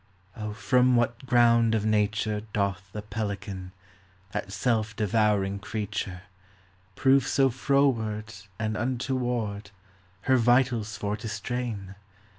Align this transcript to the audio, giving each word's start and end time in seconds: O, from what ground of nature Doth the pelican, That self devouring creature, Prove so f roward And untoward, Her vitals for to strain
O, 0.35 0.53
from 0.53 0.95
what 0.95 1.27
ground 1.27 1.75
of 1.75 1.85
nature 1.85 2.41
Doth 2.53 2.89
the 2.91 3.03
pelican, 3.03 3.71
That 4.31 4.51
self 4.51 4.95
devouring 4.95 5.59
creature, 5.59 6.23
Prove 6.95 7.27
so 7.27 7.49
f 7.49 7.67
roward 7.67 8.33
And 8.57 8.75
untoward, 8.75 9.69
Her 10.21 10.37
vitals 10.37 10.97
for 10.97 11.15
to 11.17 11.27
strain 11.29 11.93